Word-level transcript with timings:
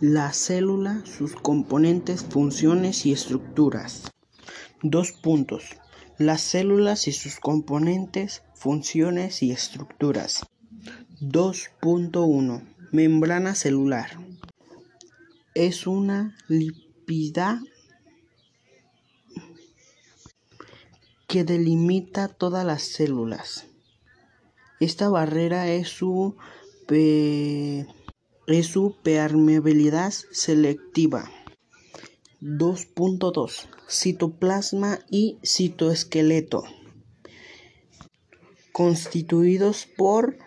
La 0.00 0.32
célula, 0.32 1.04
sus 1.04 1.34
componentes, 1.36 2.24
funciones 2.24 3.04
y 3.04 3.12
estructuras. 3.12 4.10
Dos 4.82 5.12
puntos. 5.12 5.76
Las 6.16 6.40
células 6.40 7.06
y 7.06 7.12
sus 7.12 7.38
componentes, 7.38 8.42
funciones 8.54 9.42
y 9.42 9.52
estructuras. 9.52 10.46
2.1. 11.20 12.64
Membrana 12.92 13.54
celular. 13.54 14.08
Es 15.54 15.86
una 15.86 16.34
lípida 16.48 17.60
que 21.28 21.44
delimita 21.44 22.28
todas 22.28 22.64
las 22.64 22.84
células. 22.84 23.66
Esta 24.80 25.10
barrera 25.10 25.68
es 25.68 25.88
su 25.88 26.38
es 28.52 28.66
su 28.66 28.96
permeabilidad 29.02 30.12
selectiva. 30.32 31.30
2.2 32.40 33.68
Citoplasma 33.88 35.00
y 35.10 35.38
citoesqueleto 35.44 36.64
constituidos 38.80 39.86
por 39.96 40.38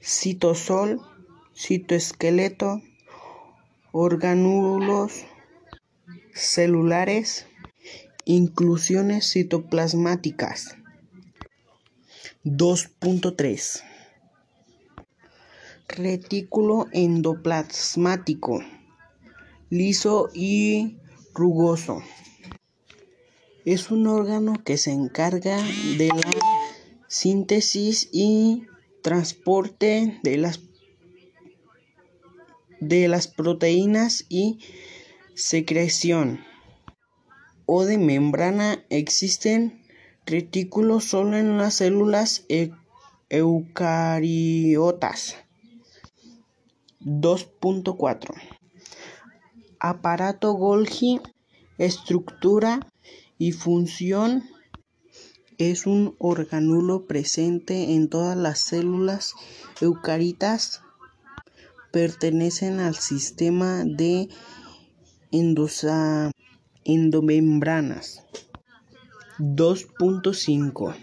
citosol, 0.00 1.00
citoesqueleto, 1.56 2.82
orgánulos 3.90 5.24
celulares, 6.34 7.46
inclusiones 8.24 9.32
citoplasmáticas. 9.32 10.76
2.3 12.44 13.89
Retículo 15.96 16.86
endoplasmático, 16.92 18.60
liso 19.70 20.30
y 20.32 20.98
rugoso. 21.34 22.00
Es 23.64 23.90
un 23.90 24.06
órgano 24.06 24.54
que 24.64 24.76
se 24.76 24.92
encarga 24.92 25.58
de 25.98 26.06
la 26.06 26.30
síntesis 27.08 28.08
y 28.12 28.68
transporte 29.02 30.20
de 30.22 30.36
las, 30.36 30.60
de 32.78 33.08
las 33.08 33.26
proteínas 33.26 34.26
y 34.28 34.60
secreción 35.34 36.38
o 37.66 37.84
de 37.84 37.98
membrana. 37.98 38.84
Existen 38.90 39.82
retículos 40.24 41.04
solo 41.04 41.36
en 41.36 41.58
las 41.58 41.74
células 41.74 42.46
eucariotas. 43.28 45.36
2.4 47.10 48.34
Aparato 49.80 50.52
Golgi, 50.52 51.20
estructura 51.76 52.86
y 53.36 53.50
función. 53.50 54.44
Es 55.58 55.86
un 55.86 56.14
orgánulo 56.20 57.08
presente 57.08 57.94
en 57.94 58.08
todas 58.08 58.36
las 58.36 58.60
células 58.60 59.34
eucaritas. 59.80 60.82
Pertenecen 61.90 62.78
al 62.78 62.94
sistema 62.94 63.82
de 63.84 64.28
endomembranas. 66.84 68.22
2.5 69.40 70.94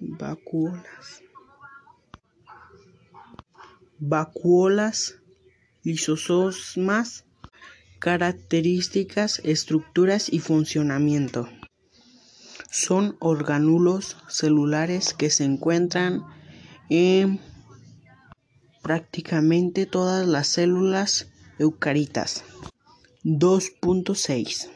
Vacuolas. 0.00 1.22
Vacuolas, 3.98 5.16
lisosomas, 5.82 7.24
características, 7.98 9.40
estructuras 9.44 10.32
y 10.32 10.40
funcionamiento. 10.40 11.48
Son 12.70 13.16
orgánulos 13.20 14.18
celulares 14.28 15.14
que 15.14 15.30
se 15.30 15.44
encuentran 15.44 16.24
en 16.90 17.40
prácticamente 18.82 19.86
todas 19.86 20.26
las 20.26 20.46
células 20.48 21.28
eucaritas. 21.58 22.44
2.6 23.24 24.68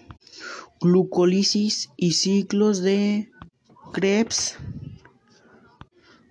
Glucólisis 0.81 1.91
y 1.97 2.13
ciclos 2.13 2.81
de 2.81 3.31
Krebs 3.93 4.57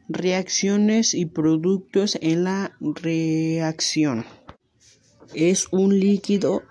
reacciones 0.09 1.13
y 1.13 1.27
productos 1.27 2.17
en 2.21 2.43
la 2.43 2.75
reacción. 2.81 4.25
Es 5.33 5.67
un 5.71 5.99
líquido 5.99 6.63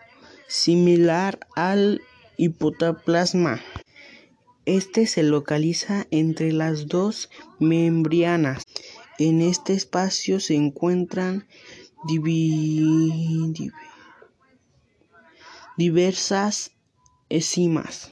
similar 0.48 1.38
al 1.54 2.02
hipotaplasma. 2.36 3.60
Este 4.66 5.06
se 5.06 5.22
localiza 5.22 6.06
entre 6.10 6.52
las 6.52 6.88
dos 6.88 7.30
membranas. 7.58 8.64
En 9.18 9.40
este 9.40 9.72
espacio 9.72 10.40
se 10.40 10.54
encuentran 10.54 11.46
diversas 15.76 16.72
enzimas. 17.28 18.06